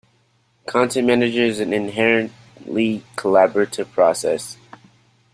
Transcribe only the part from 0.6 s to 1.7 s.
Content management is